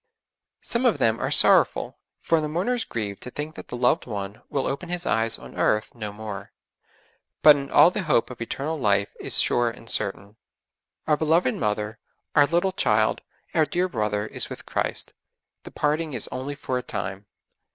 [0.61, 4.41] Some of them are sorrowful, for the mourners grieve to think that the loved one
[4.49, 6.51] will open his eyes on earth no more;
[7.43, 10.37] but in all the hope of eternal life is sure and certain.
[11.05, 11.99] Our beloved mother,
[12.35, 13.21] our little child,
[13.53, 15.13] our dear brother is with Christ;
[15.65, 17.27] the parting is only for a time.